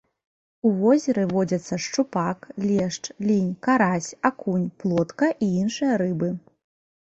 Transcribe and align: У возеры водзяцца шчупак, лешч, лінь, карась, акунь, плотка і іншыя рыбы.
У 0.67 0.69
возеры 0.77 1.25
водзяцца 1.33 1.77
шчупак, 1.83 2.47
лешч, 2.69 3.03
лінь, 3.27 3.53
карась, 3.67 4.09
акунь, 4.31 4.65
плотка 4.85 5.31
і 5.47 5.51
іншыя 5.61 5.93
рыбы. 6.05 6.33